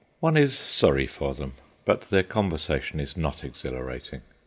[0.19, 1.53] One is sorry for them,
[1.85, 4.21] but their conversation is not exhilarating.